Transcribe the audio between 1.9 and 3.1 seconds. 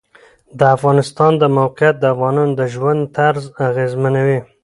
د افغانانو د ژوند